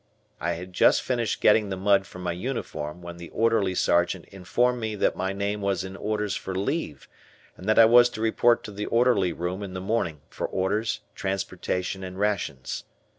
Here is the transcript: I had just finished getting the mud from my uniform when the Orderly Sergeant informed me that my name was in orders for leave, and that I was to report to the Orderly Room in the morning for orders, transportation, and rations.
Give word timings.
I 0.39 0.53
had 0.53 0.73
just 0.73 1.03
finished 1.03 1.41
getting 1.41 1.69
the 1.69 1.77
mud 1.77 2.07
from 2.07 2.23
my 2.23 2.31
uniform 2.31 3.03
when 3.03 3.17
the 3.17 3.29
Orderly 3.29 3.75
Sergeant 3.75 4.25
informed 4.29 4.79
me 4.79 4.95
that 4.95 5.15
my 5.15 5.31
name 5.31 5.61
was 5.61 5.83
in 5.83 5.95
orders 5.95 6.35
for 6.35 6.55
leave, 6.55 7.07
and 7.55 7.69
that 7.69 7.77
I 7.77 7.85
was 7.85 8.09
to 8.17 8.21
report 8.21 8.63
to 8.63 8.71
the 8.71 8.87
Orderly 8.87 9.31
Room 9.31 9.61
in 9.61 9.75
the 9.75 9.79
morning 9.79 10.21
for 10.27 10.47
orders, 10.47 11.01
transportation, 11.13 12.03
and 12.03 12.17
rations. 12.17 12.83